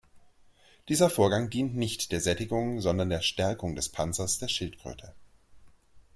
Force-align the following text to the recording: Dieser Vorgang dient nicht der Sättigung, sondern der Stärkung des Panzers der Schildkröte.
Dieser 0.89 1.11
Vorgang 1.11 1.51
dient 1.51 1.75
nicht 1.75 2.11
der 2.11 2.21
Sättigung, 2.21 2.81
sondern 2.81 3.09
der 3.11 3.21
Stärkung 3.21 3.75
des 3.75 3.89
Panzers 3.89 4.39
der 4.39 4.47
Schildkröte. 4.47 5.13